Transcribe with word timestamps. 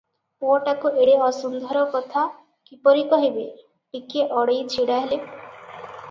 ପୁଅଟାକୁ 0.43 0.91
ଏଡେ 1.01 1.17
ଅସୁନ୍ଦର 1.25 1.83
କଥା 1.95 2.23
କିପରି 2.69 3.03
କହିବେ- 3.11 3.43
ଟିକିଏ 3.97 4.25
ଅଡେଇ 4.41 4.65
ଛିଡ଼ା 4.77 4.97
ହେଲେ। 5.05 5.21